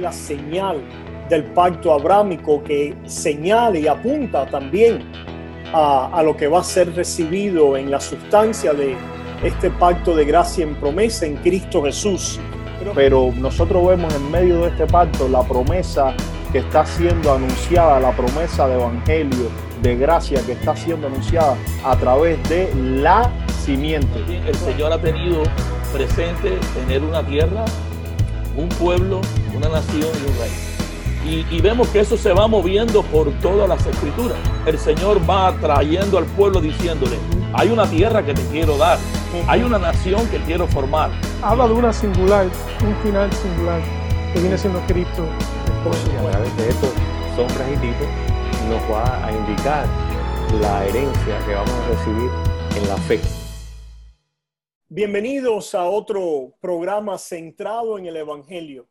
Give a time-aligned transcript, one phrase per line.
[0.00, 0.82] la señal
[1.28, 5.04] del pacto abrámico que señala y apunta también
[5.72, 8.96] a, a, lo que va a ser recibido en la sustancia de
[9.44, 12.40] este pacto de gracia en promesa en Cristo Jesús.
[12.94, 16.14] Pero nosotros vemos en medio de este pacto la promesa
[16.50, 19.48] que está siendo anunciada, la promesa de evangelio,
[19.82, 23.30] de gracia que está siendo anunciada a través de la
[23.64, 24.18] simiente.
[24.46, 25.42] El Señor ha tenido
[25.92, 27.64] presente tener una tierra,
[28.56, 29.20] un pueblo,
[29.54, 31.46] una nación y un rey.
[31.50, 34.38] Y, y, vemos que eso se va moviendo por todas las escrituras.
[34.64, 37.18] El Señor va trayendo al pueblo diciéndole,
[37.52, 38.98] hay una tierra que te quiero dar,
[39.46, 41.10] hay una nación que quiero formar.
[41.42, 43.82] Habla de una singular, un final singular,
[44.32, 45.26] que viene siendo Cristo.
[45.84, 46.90] Y a través de estos
[47.36, 48.06] sombras y tipos
[48.68, 49.86] nos va a indicar
[50.60, 52.30] la herencia que vamos a recibir
[52.76, 53.20] en la fe.
[54.88, 58.88] Bienvenidos a otro programa centrado en el Evangelio,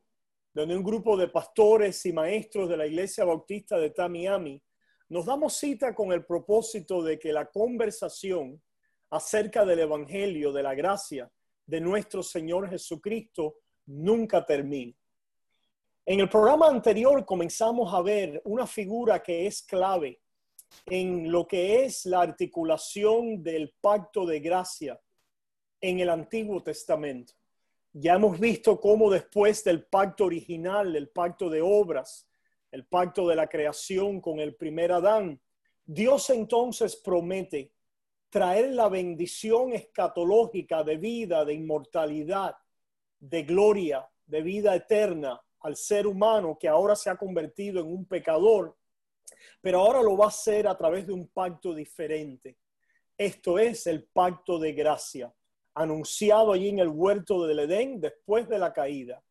[0.59, 4.61] donde un grupo de pastores y maestros de la Iglesia Bautista de Tamiami
[5.07, 8.61] nos damos cita con el propósito de que la conversación
[9.09, 11.31] acerca del Evangelio, de la gracia
[11.65, 14.97] de nuestro Señor Jesucristo, nunca termine.
[16.05, 20.19] En el programa anterior comenzamos a ver una figura que es clave
[20.85, 24.99] en lo que es la articulación del pacto de gracia
[25.79, 27.38] en el Antiguo Testamento.
[27.91, 32.29] Ya hemos visto cómo después del pacto original, el pacto de obras,
[32.71, 35.41] el pacto de la creación con el primer Adán,
[35.85, 37.73] Dios entonces promete
[38.29, 42.55] traer la bendición escatológica de vida, de inmortalidad,
[43.19, 48.05] de gloria, de vida eterna al ser humano que ahora se ha convertido en un
[48.05, 48.77] pecador,
[49.61, 52.57] pero ahora lo va a hacer a través de un pacto diferente.
[53.17, 55.33] Esto es el pacto de gracia,
[55.79, 59.23] anunciado allí en el huerto del Edén después de la caída,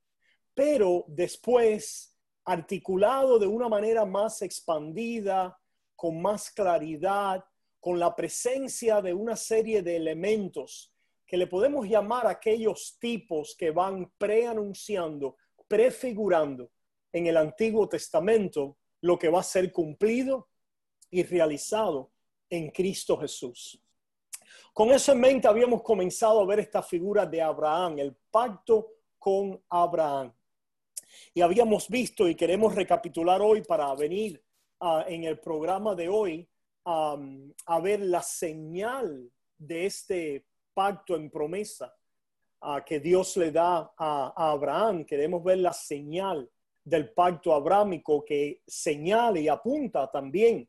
[0.54, 5.60] pero después articulado de una manera más expandida,
[5.94, 7.44] con más claridad,
[7.78, 10.90] con la presencia de una serie de elementos
[11.26, 15.36] que le podemos llamar aquellos tipos que van preanunciando,
[15.68, 16.70] prefigurando
[17.12, 20.48] en el Antiguo Testamento lo que va a ser cumplido
[21.10, 22.10] y realizado
[22.48, 23.82] en Cristo Jesús.
[24.72, 28.88] Con eso en mente habíamos comenzado a ver esta figura de Abraham, el pacto
[29.18, 30.32] con Abraham.
[31.34, 34.42] Y habíamos visto y queremos recapitular hoy para venir
[34.80, 36.48] uh, en el programa de hoy
[36.84, 41.94] a ver la señal de este pacto en promesa
[42.62, 45.04] uh, que Dios le da a, a, Abraham.
[45.04, 46.50] Queremos ver la señal
[46.82, 50.66] del pacto abrámico que señala y apunta también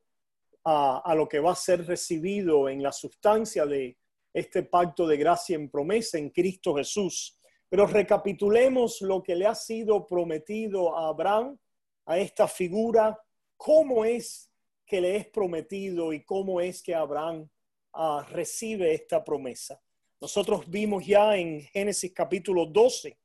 [0.63, 3.97] a, lo que va a ser recibido en la sustancia de
[4.33, 7.39] este pacto de gracia en promesa en Cristo Jesús.
[7.69, 11.57] Pero recapitulemos lo que le ha sido prometido a Abraham,
[12.05, 13.19] a esta figura,
[13.57, 14.51] cómo es
[14.85, 17.47] que le es prometido y cómo es que Abraham
[17.93, 19.79] uh, recibe esta promesa.
[20.19, 23.17] Nosotros vimos ya en Génesis capítulo 12,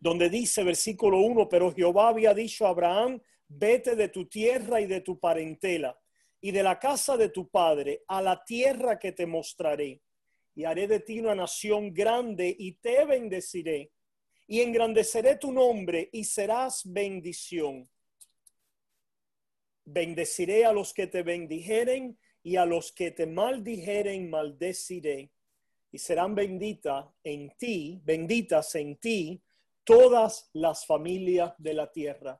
[0.00, 4.86] donde dice versículo 1, pero Jehová había dicho a Abraham, vete de tu tierra y
[4.86, 5.98] de tu parentela
[6.44, 10.02] y de la casa de tu padre a la tierra que te mostraré
[10.54, 13.92] y haré de ti una nación grande y te bendeciré
[14.46, 17.88] y engrandeceré tu nombre y serás bendición.
[19.86, 25.30] Bendeciré a los que te bendijeren y a los que te maldijeren maldeciré
[25.92, 29.40] y serán benditas en ti, benditas en ti
[29.82, 32.38] todas las familias de la tierra.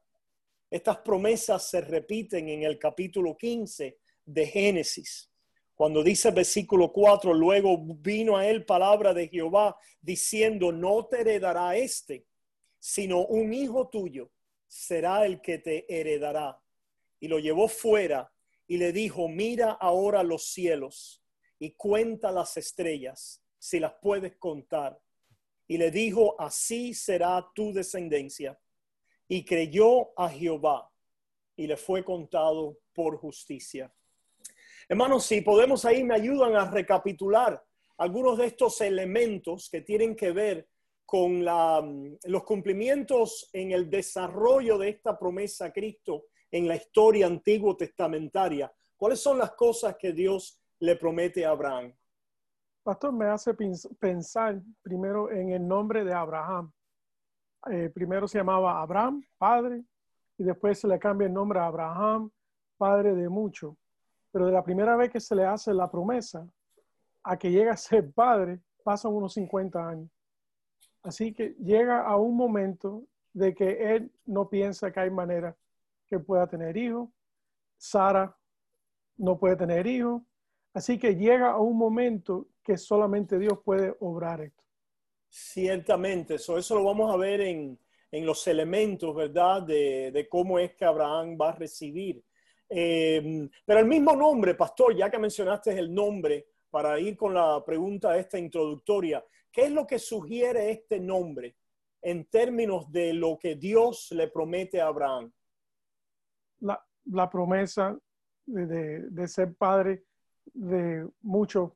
[0.74, 5.30] Estas promesas se repiten en el capítulo 15 de Génesis.
[5.72, 11.76] Cuando dice versículo 4, luego vino a él palabra de Jehová diciendo, no te heredará
[11.76, 12.26] este,
[12.80, 14.32] sino un hijo tuyo
[14.66, 16.60] será el que te heredará.
[17.20, 18.32] Y lo llevó fuera
[18.66, 21.22] y le dijo, mira ahora los cielos
[21.56, 25.00] y cuenta las estrellas, si las puedes contar.
[25.68, 28.58] Y le dijo, así será tu descendencia.
[29.34, 30.88] Y creyó a Jehová
[31.56, 33.92] y le fue contado por justicia.
[34.88, 37.60] Hermanos, si podemos ahí, me ayudan a recapitular
[37.98, 40.68] algunos de estos elementos que tienen que ver
[41.04, 41.84] con la,
[42.26, 48.72] los cumplimientos en el desarrollo de esta promesa a Cristo en la historia antiguo testamentaria.
[48.96, 51.92] ¿Cuáles son las cosas que Dios le promete a Abraham?
[52.84, 53.52] Pastor, me hace
[53.98, 56.72] pensar primero en el nombre de Abraham.
[57.70, 59.82] Eh, primero se llamaba Abraham, padre,
[60.38, 62.30] y después se le cambia el nombre a Abraham,
[62.76, 63.76] padre de mucho
[64.34, 66.44] pero de la primera vez que se le hace la promesa
[67.22, 70.10] a que llega a ser padre, pasan unos 50 años.
[71.04, 75.56] Así que llega a un momento de que él no piensa que hay manera
[76.08, 77.10] que pueda tener hijos.
[77.78, 78.36] Sara
[79.16, 80.20] no puede tener hijos.
[80.72, 84.63] Así que llega a un momento que solamente Dios puede obrar esto.
[85.36, 87.76] Ciertamente, eso, eso lo vamos a ver en,
[88.12, 89.62] en los elementos, ¿verdad?
[89.62, 92.24] De, de, cómo es que Abraham va a recibir.
[92.68, 97.64] Eh, pero el mismo nombre, pastor, ya que mencionaste el nombre, para ir con la
[97.66, 101.56] pregunta esta introductoria, ¿qué es lo que sugiere este nombre
[102.00, 105.32] en términos de lo que Dios le promete a Abraham?
[106.60, 107.98] La, la promesa
[108.46, 110.04] de, de, de, ser padre
[110.44, 111.74] de mucho,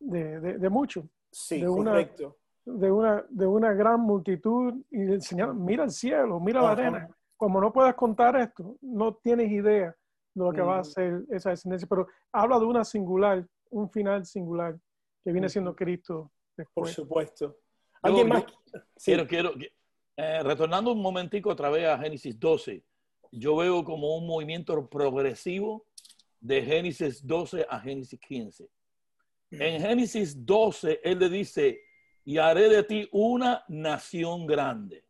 [0.00, 1.08] de, de mucho.
[1.30, 2.36] Sí, correcto.
[2.64, 7.08] De, una, de una gran multitud y el Señor, mira el cielo, mira la arena.
[7.36, 9.94] Como no puedes contar esto, no tienes idea
[10.34, 14.24] de lo que va a ser esa descendencia, pero habla de una singular, un final
[14.24, 14.78] singular
[15.22, 16.94] que viene siendo Cristo después.
[16.94, 17.56] Por supuesto.
[18.02, 18.46] ¿Alguien yo, más?
[18.46, 19.12] Yo, sí.
[19.12, 19.52] Quiero, quiero,
[20.16, 22.84] eh, retornando un momentico otra vez a Génesis 12,
[23.32, 25.86] yo veo como un movimiento progresivo
[26.40, 28.68] de Génesis 12 a Génesis 15.
[29.50, 31.80] En Génesis 12, él le dice,
[32.24, 35.04] y haré de ti una nación grande.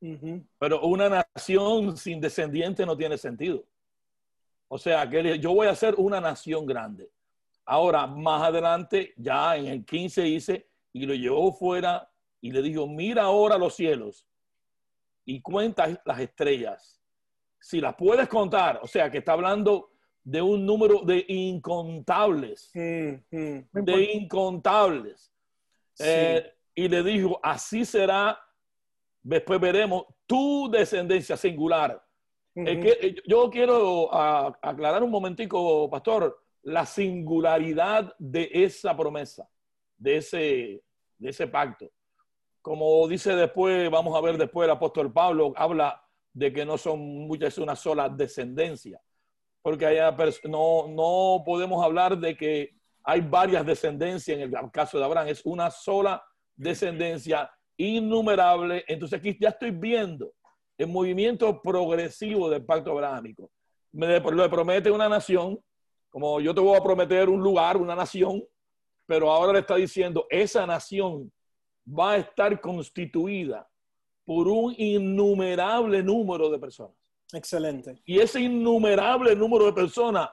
[0.00, 0.46] Uh -huh.
[0.58, 3.64] Pero una nación sin descendiente no tiene sentido.
[4.68, 7.10] O sea, que yo voy a ser una nación grande.
[7.66, 12.86] Ahora, más adelante, ya en el 15 dice, y lo llevó fuera y le dijo,
[12.86, 14.26] mira ahora los cielos
[15.24, 17.00] y cuenta las estrellas.
[17.58, 23.36] Si las puedes contar, o sea, que está hablando de un número de incontables, mm,
[23.36, 23.84] mm.
[23.84, 25.33] de incontables.
[25.94, 26.04] Sí.
[26.06, 28.38] Eh, y le dijo, así será,
[29.22, 32.02] después veremos tu descendencia singular.
[32.54, 32.68] Uh -huh.
[32.68, 39.48] es que, yo quiero a, aclarar un momentico, pastor, la singularidad de esa promesa,
[39.96, 40.82] de ese,
[41.18, 41.90] de ese pacto.
[42.62, 46.02] Como dice después, vamos a ver después el apóstol Pablo, habla
[46.32, 49.00] de que no son muchas, es una sola descendencia
[49.64, 50.14] porque haya
[50.44, 55.42] no, no podemos hablar de que hay varias descendencias en el caso de Abraham, es
[55.44, 56.24] una sola
[56.56, 58.84] descendencia innumerable.
[58.88, 60.32] Entonces aquí ya estoy viendo
[60.78, 63.50] el movimiento progresivo del pacto abrahámico.
[63.92, 65.60] Me le promete una nación,
[66.08, 68.42] como yo te voy a prometer un lugar, una nación,
[69.06, 71.30] pero ahora le está diciendo, esa nación
[71.86, 73.68] va a estar constituida
[74.24, 76.96] por un innumerable número de personas.
[77.32, 78.00] Excelente.
[78.06, 80.30] Y ese innumerable número de personas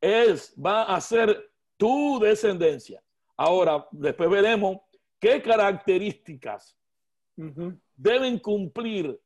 [0.00, 3.02] es, va a ser tu descendencia.
[3.36, 4.78] Ahora, después veremos
[5.18, 6.76] qué características
[7.36, 7.80] uh -huh.
[7.96, 9.18] deben cumplir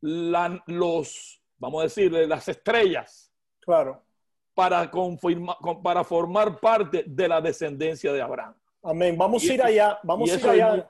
[0.00, 3.32] la, los, vamos a decir, las estrellas.
[3.60, 4.02] Claro.
[4.54, 8.54] Para, confirma, para formar parte de la descendencia de Abraham.
[8.82, 9.16] Amén.
[9.16, 9.98] Vamos y a ir allá.
[10.02, 10.76] Vamos a ir allá.
[10.76, 10.84] Es,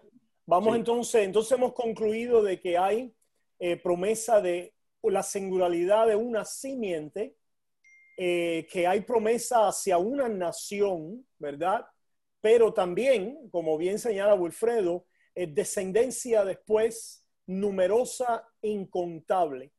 [0.45, 0.79] vamos sí.
[0.81, 3.15] entonces, entonces hemos concluido de que hay
[3.59, 7.37] eh, promesa de la singularidad de una simiente,
[8.17, 11.85] eh, que hay promesa hacia una nación, ¿verdad?
[12.41, 19.73] Pero también, como bien señala Wilfredo, eh, descendencia después numerosa, incontable,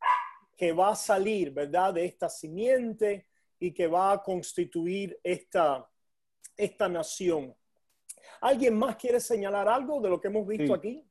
[0.57, 1.93] que va a salir, ¿verdad?
[1.93, 3.27] De esta simiente
[3.59, 5.89] y que va a constituir esta,
[6.57, 7.55] esta nación.
[8.41, 10.73] ¿Alguien más quiere señalar algo de lo que hemos visto sí.
[10.73, 11.05] aquí?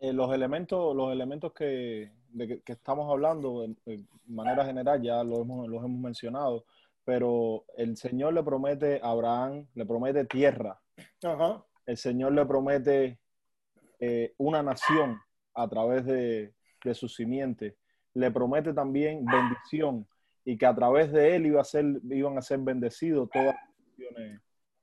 [0.00, 5.22] Eh, los elementos, los elementos que, de que, que estamos hablando, de, manera general, ya
[5.22, 6.64] lo hemos, los hemos mencionado,
[7.04, 10.80] pero el Señor le promete a Abraham, le promete tierra.
[11.22, 11.64] Ajá.
[11.86, 13.18] El Señor le promete
[14.00, 15.20] eh, una nación
[15.54, 17.76] a través de, de, su simiente.
[18.14, 20.06] Le promete también bendición
[20.44, 23.54] y que a través de él iba a ser, iban a ser bendecidos todas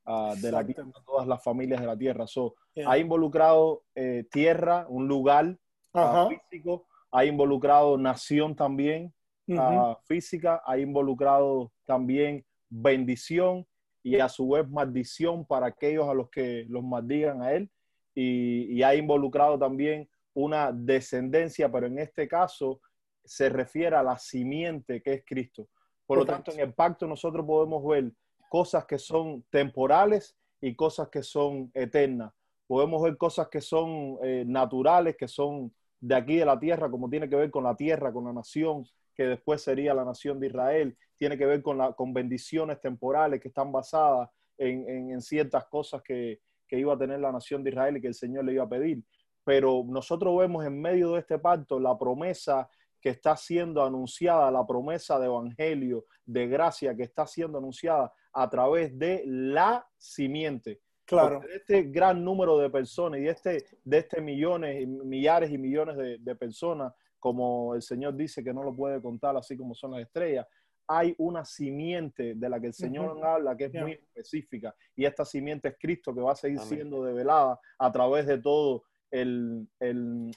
[0.05, 2.27] las uh, de la tierra, todas las familias de la tierra.
[2.27, 2.89] So, yeah.
[2.89, 5.58] Ha involucrado eh, tierra, un lugar
[5.93, 9.13] uh, físico, ha involucrado nación también
[9.48, 9.91] uh -huh.
[9.91, 13.65] uh, física, ha involucrado también bendición
[14.03, 17.70] y a su vez maldición para aquellos a los que los maldigan a él
[18.15, 22.80] y, y ha involucrado también una descendencia, pero en este caso
[23.24, 25.68] se refiere a la simiente que es Cristo.
[26.06, 28.12] Por lo tanto, en el pacto nosotros podemos ver
[28.50, 32.34] cosas que son temporales y cosas que son eternas.
[32.68, 37.10] Podemos ver cosas que son eh, naturales, que son de aquí de la tierra, como
[37.10, 38.84] tiene que ver con la tierra, con la nación,
[39.15, 43.39] que después sería la nación de Israel, tiene que ver con, la, con bendiciones temporales
[43.39, 47.70] que están basadas en, en, ciertas cosas que, que, iba a tener la nación de
[47.70, 49.03] Israel y que el Señor le iba a pedir.
[49.43, 54.65] Pero nosotros vemos en medio de este pacto la promesa que está siendo anunciada, la
[54.65, 60.79] promesa de evangelio, de gracia que está siendo anunciada a través de la simiente.
[61.20, 61.39] Claro.
[61.41, 65.58] Porque este gran número de personas y de este, de este millones, y millares y
[65.58, 69.75] millones de, de personas, como el Señor dice que no lo puede contar, así como
[69.75, 70.48] son las estrellas,
[70.88, 73.24] hay una simiente de la que el Señor Ujú.
[73.24, 76.70] habla que es muy específica y esta simiente es Cristo que va a seguir Amén.
[76.70, 80.32] siendo develada a través de todo el, el,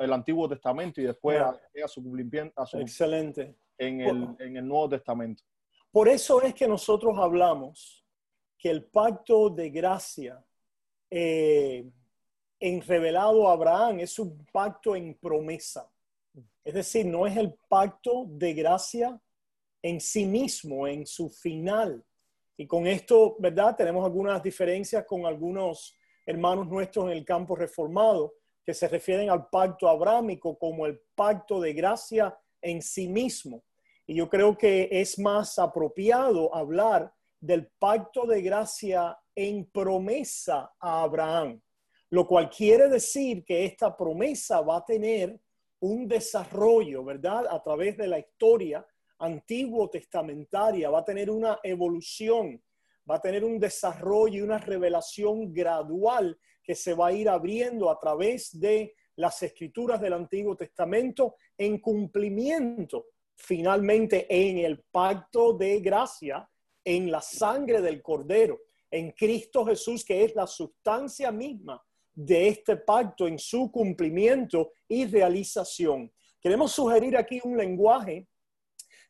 [0.00, 1.48] el Antiguo Testamento y después Ya.
[1.48, 3.56] a, a su cumplimiento a su- Excelente.
[3.78, 5.42] en, el, en el Nuevo Testamento.
[5.90, 8.05] Por eso es que nosotros hablamos
[8.58, 10.44] que el pacto de gracia
[11.10, 11.88] eh,
[12.58, 15.90] en revelado a Abraham es un pacto en promesa.
[16.64, 19.20] Es decir, no es el pacto de gracia
[19.82, 22.04] en sí mismo, en su final.
[22.56, 23.76] Y con esto, ¿verdad?
[23.76, 25.94] Tenemos algunas diferencias con algunos
[26.24, 28.34] hermanos nuestros en el campo reformado
[28.64, 33.62] que se refieren al pacto abrámico como el pacto de gracia en sí mismo.
[34.06, 41.02] Y yo creo que es más apropiado hablar del pacto de gracia en promesa a
[41.02, 41.60] Abraham,
[42.10, 45.38] lo cual quiere decir que esta promesa va a tener
[45.80, 47.46] un desarrollo, ¿verdad?
[47.50, 48.86] A través de la historia
[49.18, 52.62] antiguo testamentaria, va a tener una evolución,
[53.10, 57.90] va a tener un desarrollo y una revelación gradual que se va a ir abriendo
[57.90, 65.80] a través de las escrituras del Antiguo Testamento en cumplimiento finalmente en el pacto de
[65.80, 66.48] gracia,
[66.86, 72.76] en la sangre del Cordero, en Cristo Jesús, que es la sustancia misma de este
[72.76, 76.12] pacto en su cumplimiento y realización.
[76.40, 78.28] Queremos sugerir aquí un lenguaje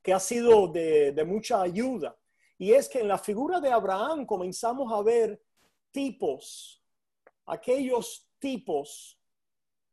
[0.02, 2.16] que ha sido de, mucha ayuda,
[2.56, 5.38] y es que en la figura de Abraham comenzamos a ver
[5.90, 6.82] tipos,
[7.44, 9.20] aquellos tipos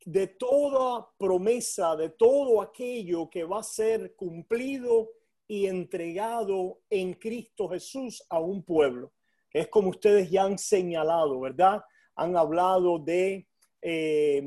[0.06, 5.10] de toda promesa, de todo aquello que va a ser cumplido
[5.46, 9.12] y entregado en Cristo Jesús a un pueblo,
[9.50, 11.82] que es como ustedes ya han señalado, ¿verdad?
[12.16, 13.46] Han hablado de
[13.82, 14.42] eh,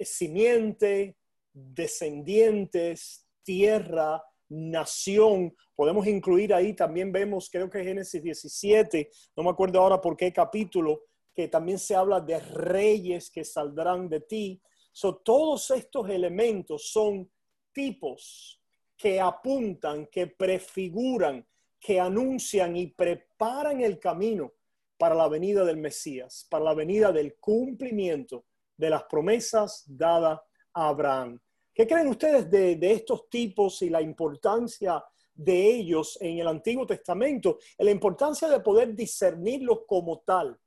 [0.00, 1.16] simiente,
[1.52, 5.54] descendientes, tierra, nación.
[5.74, 10.32] Podemos incluir ahí, también vemos, creo que Génesis 17, no me acuerdo ahora por qué
[10.32, 11.02] capítulo,
[11.34, 14.62] que también se habla de reyes que saldrán de ti.
[14.92, 17.30] So, todos estos elementos son
[17.72, 18.55] tipos
[18.96, 21.46] que apuntan, que prefiguran,
[21.78, 24.54] que anuncian y preparan el camino
[24.98, 30.40] para la venida del Mesías, para la venida del cumplimiento de las promesas dadas
[30.72, 31.38] a Abraham.
[31.72, 36.86] ¿Qué creen ustedes de, de estos tipos y la importancia de ellos en el Antiguo
[36.86, 37.58] Testamento?
[37.78, 40.58] La importancia de poder discernirlos como tal.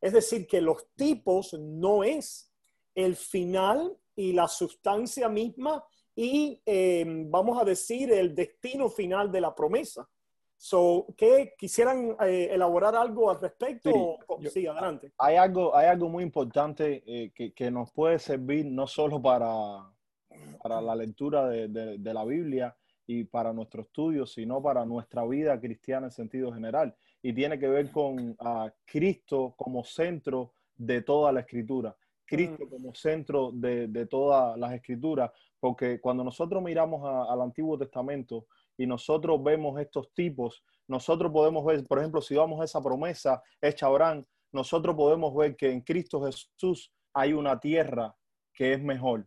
[0.00, 2.52] Es decir, que los tipos no es
[2.94, 5.82] el final y la sustancia misma
[6.20, 10.08] y eh, vamos a decir el destino final de la promesa.
[10.56, 13.88] So, ¿qué quisieran eh, elaborar algo al respecto?
[14.28, 15.12] Sí, yo- sí, adelante.
[15.18, 19.88] Hay algo, hay algo muy importante eh, que, que nos puede servir no solo para,
[20.60, 25.24] para la lectura de, de- de la Biblia y para nuestro estudio, sino para nuestra
[25.24, 26.96] vida cristiana en sentido general.
[27.22, 28.36] Y tiene que ver con
[28.84, 31.96] Cristo como centro de toda la escritura.
[32.24, 37.78] Cristo como centro de, de todas las escrituras, porque cuando nosotros miramos a- al Antiguo
[37.78, 38.46] Testamento
[38.76, 43.42] y nosotros vemos estos tipos, nosotros podemos ver, por ejemplo, si vamos a esa promesa
[43.60, 48.14] hecha a Abraham, nosotros podemos ver que en Cristo Jesús hay una tierra
[48.54, 49.26] que es mejor,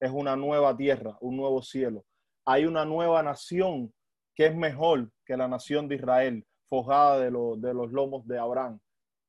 [0.00, 2.04] es una nueva tierra, un nuevo cielo.
[2.44, 3.92] Hay una nueva nación
[4.34, 8.80] que es mejor que la nación de Israel, forjada de, los- lomos de Abraham.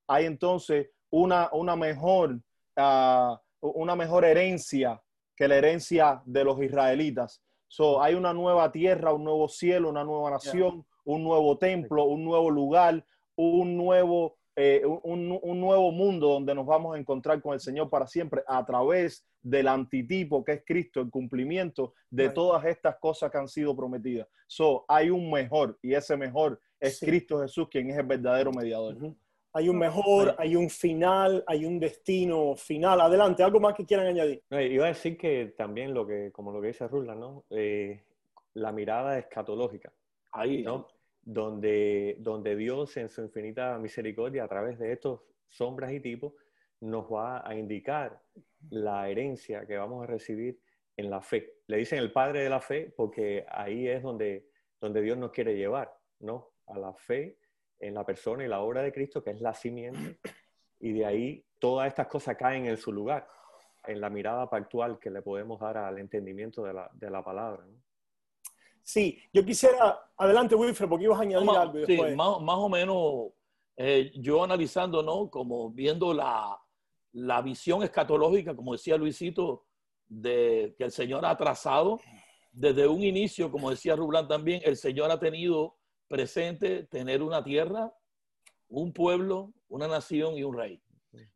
[0.07, 2.39] Hay entonces una, mejor,
[2.77, 5.01] ah, una mejor herencia
[5.41, 7.41] que la herencia de los israelitas.
[7.67, 12.24] So, hay una nueva tierra, un nuevo cielo, una nueva nación, un nuevo templo, un
[12.24, 13.03] nuevo lugar,
[13.36, 17.89] un nuevo, eh, un, un nuevo mundo donde nos vamos a encontrar con el Señor
[17.89, 23.31] para siempre a través del antitipo que es Cristo, el cumplimiento de todas estas cosas
[23.31, 24.27] que han sido prometidas.
[24.45, 27.07] So, hay un mejor y ese mejor es Sí.
[27.07, 28.95] Cristo Jesús, quien es el verdadero mediador.
[29.53, 33.01] Hay un mejor, hay un final, hay un destino final.
[33.01, 34.41] Adelante, algo más que quieran añadir.
[34.50, 37.43] No, iba a decir que también lo que, como lo que dice Rula, ¿no?
[37.50, 38.03] Eh,
[38.53, 39.91] la mirada escatológica,
[40.31, 40.88] Ahí, ¿no?
[41.22, 46.34] Donde, donde Dios en su infinita misericordia a través de estos sombras y tipos
[46.79, 48.22] nos va a indicar
[48.70, 50.60] la herencia que vamos a recibir
[50.98, 51.55] en la fe.
[51.67, 54.48] Le dicen el padre de la fe porque ahí es donde,
[54.79, 56.53] donde Dios nos quiere llevar, ¿no?
[56.67, 57.38] A la fe
[57.81, 60.19] en la persona y la obra de Cristo, que es la simiente,
[60.79, 63.27] y de ahí todas estas cosas caen en su lugar,
[63.85, 67.65] en la mirada pactual que le podemos dar al entendimiento de la, de la palabra.
[67.65, 67.81] ¿no?
[68.83, 72.15] Sí, yo quisiera, adelante Wilfred, porque ibas a añadir Más- algo sí, después.
[72.15, 73.31] más, más o menos
[73.77, 75.29] eh, yo analizando, ¿no?
[75.29, 76.57] Como viendo la,
[77.13, 79.65] la visión escatológica, como decía Luisito,
[80.07, 82.00] de que el Señor ha trazado
[82.51, 85.77] desde un inicio, como decía Rublán también, el Señor ha tenido
[86.11, 87.91] presente tener una tierra,
[88.67, 90.81] un pueblo, una nación y un rey.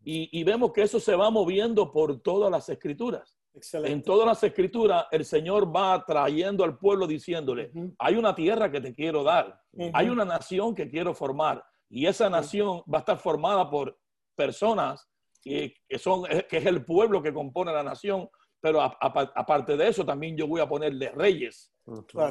[0.03, 3.37] Y, vemos que eso se va moviendo por todas las escrituras.
[3.71, 8.81] En todas las escrituras, el Señor va trayendo al pueblo diciéndole, hay una tierra que
[8.81, 9.61] te quiero dar,
[9.93, 13.97] hay una nación que quiero formar, y esa nación va a estar formada por
[14.35, 15.09] personas
[15.41, 18.29] que, son, que es el pueblo que compone la nación,
[18.59, 21.71] pero aparte de eso también yo voy a ponerle reyes.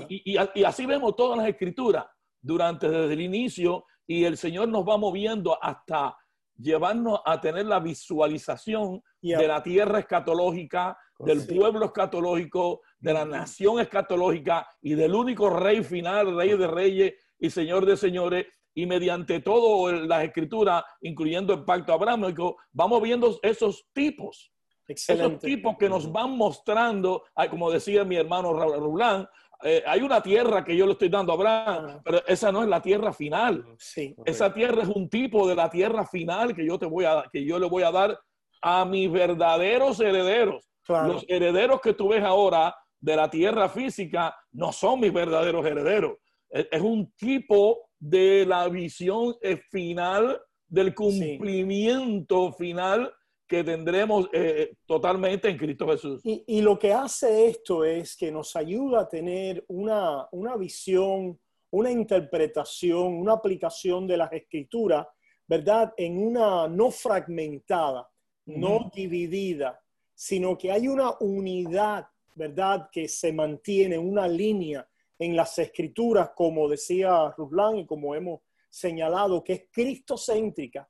[0.08, 2.04] y, y, así vemos todas las escrituras
[2.44, 6.16] durante desde el inicio y el Señor nos va moviendo hasta
[6.56, 13.80] llevarnos a tener la visualización de la tierra escatológica, del pueblo escatológico, de la nación
[13.80, 18.46] escatológica y del único rey final, rey de reyes y señor de señores.
[18.76, 24.52] Y mediante todo las escrituras, incluyendo el pacto abrámico, vamos viendo esos tipos.
[24.86, 29.26] Esos tipos que nos van mostrando, como decía mi hermano Rulán,
[29.66, 32.68] eh, hay una tierra que yo le estoy dando a Abraham, pero esa no es
[32.68, 33.64] la tierra final.
[33.78, 37.25] Sí, esa tierra es un tipo de la tierra final que yo te voy a
[37.33, 38.21] que yo le voy a dar
[38.61, 40.68] a mis verdaderos herederos.
[40.87, 46.18] Los herederos que tú ves ahora de la tierra física no son mis verdaderos herederos.
[46.50, 53.12] Es, un tipo de la visión eh, final, del cumplimiento final
[53.54, 56.20] que tendremos eh, totalmente en Cristo Jesús.
[56.25, 61.38] Y, lo que hace esto es que nos ayuda a tener una, una visión,
[61.70, 65.06] una interpretación, una aplicación de las escrituras,
[65.46, 65.94] ¿verdad?
[65.96, 68.08] En una no fragmentada,
[68.46, 69.80] no dividida,
[70.14, 72.88] sino que hay una unidad, ¿verdad?
[72.90, 79.44] Que se mantiene, una línea en las escrituras, como decía Ruslan y como hemos señalado,
[79.44, 80.88] que es cristocéntrica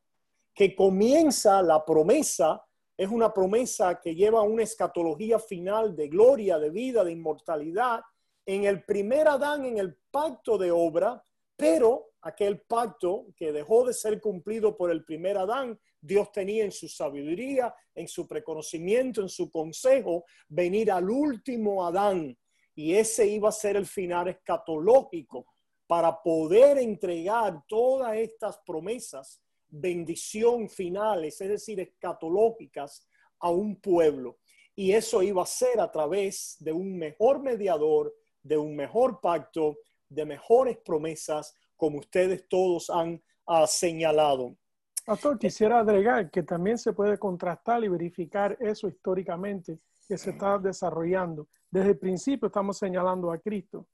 [0.55, 2.65] que comienza la promesa,
[2.97, 8.01] es una promesa que lleva una escatología final de gloria, de vida, de inmortalidad,
[8.47, 11.23] en el primer Adán, en el pacto de obra,
[11.57, 16.73] pero aquel pacto que dejó de ser cumplido por el primer Adán, Dios tenía en
[16.73, 22.37] su sabiduría, en su preconocimiento, en su consejo, venir al último Adán.
[22.75, 25.47] Y ese iba a ser el final escatológico
[25.87, 29.44] para poder entregar todas estas promesas
[29.75, 33.07] bendición finales, es decir, escatológicas
[33.41, 34.39] a un pueblo.
[34.77, 39.79] Y eso iba a ser a través de un mejor mediador, de un mejor pacto,
[40.09, 44.57] de mejores promesas, como ustedes todos han ah, señalado.
[45.05, 50.59] Pastor, quisiera agregar que también se puede contrastar y verificar eso históricamente que se está
[50.59, 51.49] desarrollando.
[51.71, 53.87] Desde el principio estamos señalando a Cristo.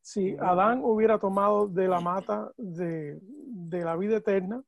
[0.00, 4.62] Si Adán hubiera tomado de la mata de, de la vida eterna,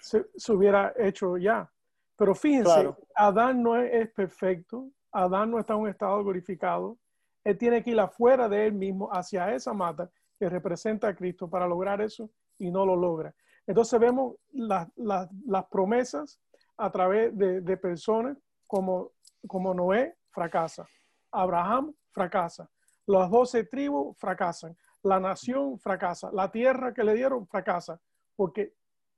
[0.00, 1.70] se, hubiera hecho ya.
[2.16, 6.98] Pero fíjense, Adán no es, perfecto, Adán no está en un estado glorificado,
[7.42, 11.48] él tiene que ir afuera de él mismo, hacia esa mata que representa a Cristo
[11.48, 13.34] para lograr eso y no lo logra.
[13.66, 16.40] Entonces vemos las promesas
[16.76, 19.12] a través de, personas como,
[19.46, 20.86] como Noé fracasa,
[21.30, 22.68] Abraham fracasa,
[23.06, 28.00] las doce tribus fracasan, la nación fracasa, la tierra que le dieron fracasa,
[28.36, 28.74] porque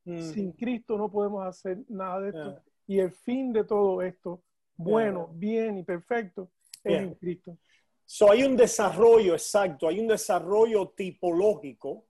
[0.07, 2.62] sin Cristo no podemos hacer nada de esto.
[2.87, 4.42] Y el fin de todo esto,
[4.77, 6.51] bueno, bien y perfecto,
[6.85, 7.59] es en Cristo.
[8.05, 12.05] So hay un desarrollo exacto, hay un desarrollo tipológico.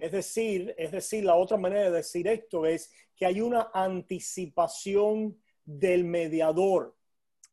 [0.00, 5.36] Es decir, es decir, la otra manera de decir esto es que hay una anticipación
[5.64, 6.94] del mediador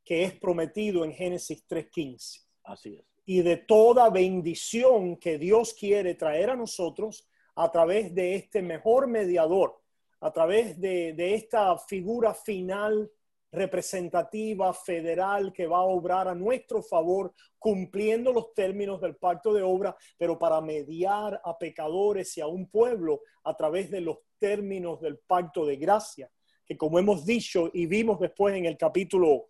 [0.04, 2.46] que es prometido en Génesis 3.15.
[2.64, 3.06] Así es.
[3.26, 7.29] Y de toda bendición que Dios quiere traer a nosotros
[7.60, 9.82] a través de este mejor mediador,
[10.22, 13.12] a través de, esta figura final
[13.52, 19.62] representativa federal que va a obrar a nuestro favor, cumpliendo los términos del pacto de
[19.62, 25.02] obra, pero para mediar a pecadores y a un pueblo a través de los términos
[25.02, 26.32] del pacto de gracia,
[26.66, 29.48] que como hemos dicho y vimos después en el capítulo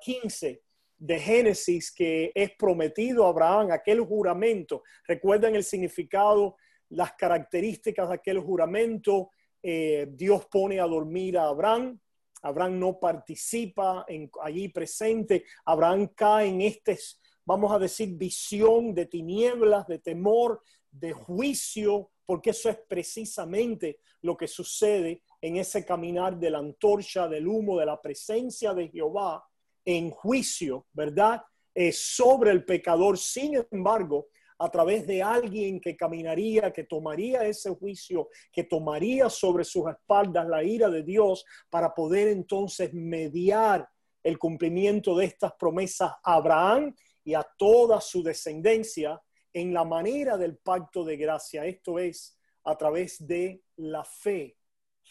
[0.00, 4.82] 15 ah, de Génesis, que es prometido a Abraham aquel juramento.
[5.06, 6.56] Recuerdan el significado
[6.90, 9.30] las características de aquel juramento,
[9.62, 11.98] eh, Dios pone a dormir a Abraham,
[12.42, 16.98] Abraham no participa en, allí presente, Abraham cae en este,
[17.44, 24.36] vamos a decir, visión de tinieblas, de temor, de juicio, porque eso es precisamente lo
[24.36, 29.44] que sucede en ese caminar de la antorcha, del humo, de la presencia de Jehová
[29.84, 31.42] en juicio, ¿verdad?
[31.74, 33.18] Eh, sobre el pecador.
[33.18, 39.64] Sin embargo, a través de alguien que caminaría, que tomaría ese juicio, que tomaría sobre
[39.64, 43.88] sus espaldas la ira de Dios para poder entonces mediar
[44.22, 49.20] el cumplimiento de estas promesas a Abraham y a toda su descendencia
[49.52, 51.64] en la manera del pacto de gracia.
[51.64, 54.56] Esto es a través de la fe,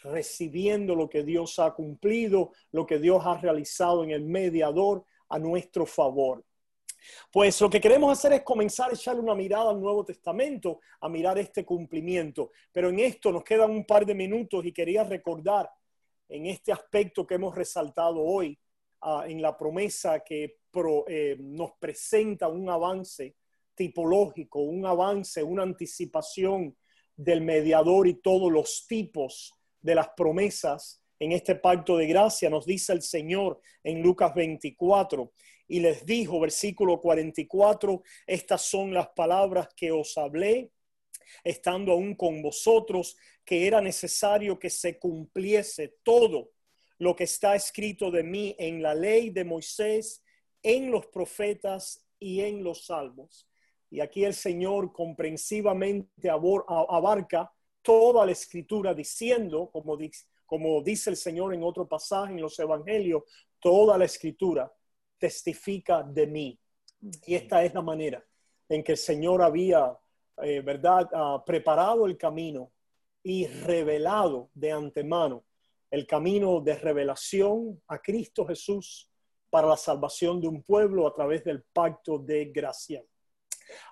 [0.02, 5.38] recibiendo lo que Dios ha cumplido, lo que Dios ha realizado en el mediador a
[5.38, 6.44] nuestro favor.
[7.30, 11.08] Pues lo que queremos hacer es comenzar a echarle una mirada al Nuevo Testamento, a
[11.08, 12.50] mirar este cumplimiento.
[12.72, 15.70] Pero en esto nos quedan un par de minutos y quería recordar
[16.28, 18.58] en este aspecto que hemos resaltado hoy,
[19.02, 20.58] ah, en la promesa que
[21.08, 23.36] eh, nos presenta un avance
[23.74, 26.76] tipológico, un avance, una anticipación
[27.16, 32.66] del mediador y todos los tipos de las promesas en este pacto de gracia, nos
[32.66, 35.32] dice el Señor en Lucas 24
[35.68, 40.70] y les dijo, versículo 44, estas son las palabras que os hablé,
[41.42, 46.50] estando aún con vosotros, que era necesario que se cumpliese todo
[46.98, 50.22] lo que está escrito de mí en la ley de Moisés,
[50.62, 53.48] en los profetas y en los salmos.
[53.90, 57.52] Y aquí el Señor comprensivamente abarca
[57.82, 62.58] toda la escritura diciendo, como dice, como dice el Señor en otro pasaje en los
[62.58, 63.24] evangelios,
[63.60, 64.72] toda la escritura
[65.18, 66.60] testifica de mí.
[67.26, 68.24] Y esta es la manera
[68.68, 69.96] en que el Señor había,
[70.42, 72.72] eh, ¿verdad?, ah, preparado el camino
[73.22, 75.44] y revelado de antemano
[75.90, 79.08] el camino de revelación a Cristo Jesús
[79.50, 83.02] para la salvación de un pueblo a través del pacto de gracia.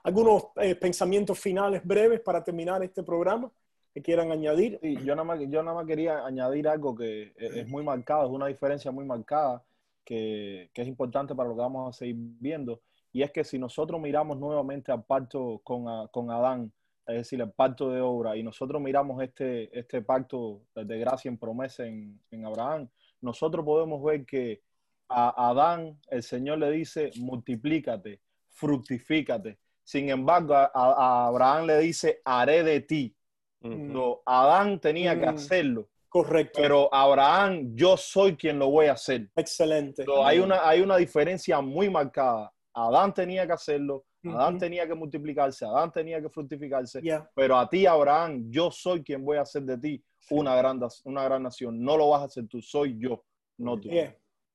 [0.02, 3.50] Algunos eh, pensamientos finales breves para terminar este programa
[3.92, 4.78] que quieran añadir.
[4.82, 8.48] yo, nada más, yo nada más quería añadir algo que es muy marcado, es una
[8.48, 9.62] diferencia muy marcada
[10.04, 14.00] que, es importante para lo que vamos a seguir viendo, y es que si nosotros
[14.00, 16.72] miramos nuevamente al pacto con, con Adán,
[17.06, 21.38] es decir, el pacto de obra, y nosotros miramos este, este pacto de gracia en
[21.38, 22.88] promesa en, en Abraham,
[23.20, 24.62] nosotros podemos ver que
[25.08, 29.58] a Adán el Señor le dice, multiplícate, fructifícate.
[29.82, 33.16] Sin embargo, a, Abraham le dice, haré de ti.
[33.60, 35.34] No, Adán tenía que mm.
[35.34, 35.88] hacerlo.
[36.14, 36.60] Correcto.
[36.62, 39.28] Pero Abraham, yo soy quien lo voy a hacer.
[39.34, 40.04] Excelente.
[40.24, 42.52] hay, una, hay una diferencia muy marcada.
[42.72, 47.00] Adán tenía que hacerlo, Adán tenía que multiplicarse, Adán tenía que fructificarse,
[47.34, 51.24] pero a ti, Abraham, yo soy quien voy a hacer de ti una gran, una
[51.24, 51.82] gran nación.
[51.82, 53.24] No lo vas a hacer tú, soy yo,
[53.58, 53.88] no tú.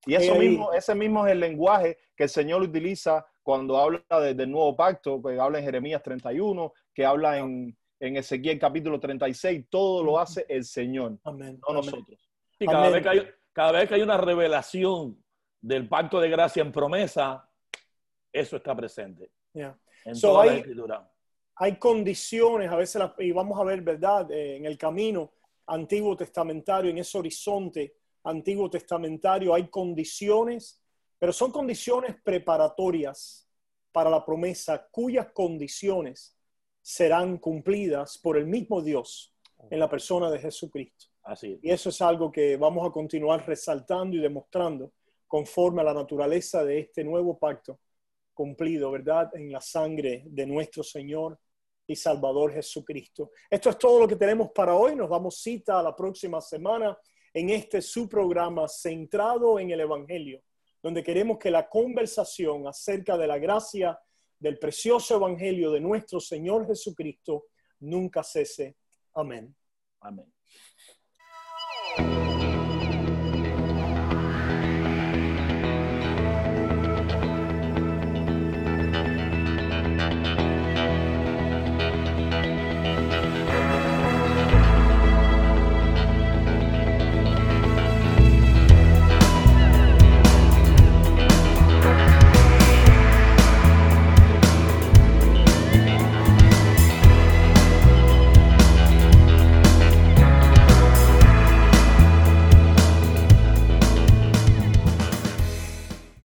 [0.06, 4.50] Y eso mismo, ese mismo es el lenguaje que el Señor utiliza cuando habla del
[4.50, 10.04] nuevo pacto, que habla en Jeremías 31, que habla en, en Ezequiel capítulo 36, todo
[10.04, 12.18] lo hace el Señor, no nosotros.
[12.58, 15.22] Y cada, Vez que hay, cada vez que hay una revelación
[15.62, 17.50] del pacto de gracia en promesa,
[18.32, 19.32] eso está presente.
[19.54, 21.12] En toda hay, la escritura.
[21.56, 24.32] Hay condiciones, a veces, y vamos a ver, ¿verdad?
[24.32, 25.34] Eh, en el camino
[25.68, 30.82] antiguo testamentario, en ese horizonte antiguo testamentario, hay condiciones,
[31.18, 33.48] pero son condiciones preparatorias
[33.92, 36.39] para la promesa, cuyas condiciones
[36.90, 39.32] serán cumplidas por el mismo Dios
[39.70, 41.06] en la persona de Jesucristo.
[41.22, 44.94] Así Y eso es algo que vamos a continuar resaltando y demostrando
[45.28, 47.80] conforme a la naturaleza de este nuevo pacto
[48.34, 49.30] cumplido, ¿verdad?
[49.36, 51.40] En la sangre de nuestro Señor
[51.86, 53.30] y Salvador Jesucristo.
[53.52, 54.96] Esto es todo lo que tenemos para hoy.
[54.96, 56.98] Nos damos cita a la próxima semana
[57.32, 60.42] en este su programa centrado en el Evangelio,
[60.82, 64.00] donde queremos que la conversación acerca de la gracia
[64.40, 67.46] del precioso Evangelio de nuestro Señor Jesucristo
[67.80, 68.76] nunca cese.
[69.14, 69.56] Amén.
[70.02, 70.34] Amén.